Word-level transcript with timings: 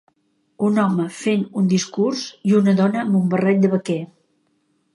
Un 0.69 0.79
home 0.83 1.03
fent 1.17 1.43
un 1.61 1.67
discurs, 1.75 2.25
i 2.51 2.55
una 2.63 2.75
dona 2.81 3.03
amb 3.05 3.19
un 3.23 3.29
barret 3.35 3.61
de 3.67 3.71
vaquer. 3.77 4.01